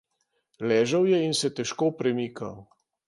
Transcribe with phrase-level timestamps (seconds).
[0.71, 2.59] Ležal je in se težko premikal.